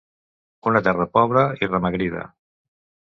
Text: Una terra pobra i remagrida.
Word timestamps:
Una 0.69 0.79
terra 0.87 1.05
pobra 1.17 1.43
i 1.65 1.69
remagrida. 1.73 2.25